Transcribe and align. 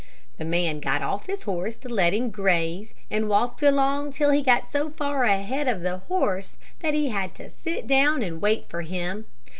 The 0.39 0.45
man 0.45 0.79
got 0.79 1.03
off 1.03 1.27
his 1.27 1.43
horse 1.43 1.75
to 1.75 1.87
let 1.87 2.11
him 2.11 2.31
graze, 2.31 2.95
and 3.11 3.29
walked 3.29 3.61
along 3.61 4.13
till 4.13 4.31
he 4.31 4.41
got 4.41 4.67
so 4.67 4.89
far 4.89 5.25
ahead 5.25 5.67
of 5.67 5.81
the 5.81 5.97
horse 5.99 6.55
that 6.79 6.95
he 6.95 7.09
had 7.09 7.35
to 7.35 7.51
sit 7.51 7.85
down 7.85 8.23
and 8.23 8.41
wait 8.41 8.67
for 8.67 8.81
him. 8.81 9.25